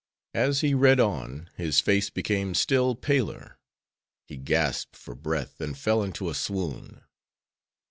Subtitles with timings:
[0.33, 3.59] As he read on, his face became still paler;
[4.27, 7.03] he gasped for breath and fell into a swoon.